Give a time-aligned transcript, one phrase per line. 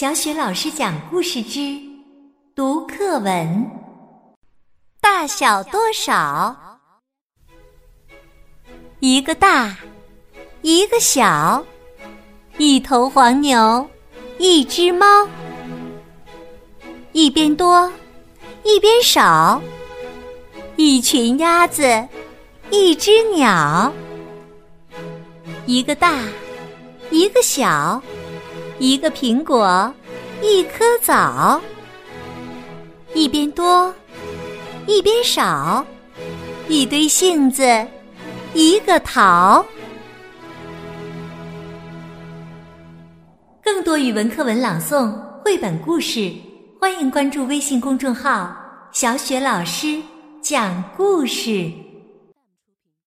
[0.00, 1.76] 小雪老师讲故事之
[2.54, 3.68] 读课文：
[5.00, 6.56] 大小多少？
[9.00, 9.76] 一个大，
[10.62, 11.66] 一个小，
[12.58, 13.90] 一头黄牛，
[14.38, 15.04] 一只猫，
[17.10, 17.92] 一边多，
[18.62, 19.60] 一边少，
[20.76, 22.08] 一群鸭子，
[22.70, 23.92] 一只鸟，
[25.66, 26.22] 一个大，
[27.10, 28.00] 一个小。
[28.78, 29.92] 一个苹果，
[30.40, 31.60] 一颗枣，
[33.12, 33.92] 一边多，
[34.86, 35.84] 一边少，
[36.68, 37.64] 一堆杏子，
[38.54, 39.66] 一个桃。
[43.60, 46.32] 更多语文课文朗诵、绘本故事，
[46.80, 48.56] 欢迎关注微信公众号
[48.92, 50.00] “小雪老师
[50.40, 51.68] 讲故事”。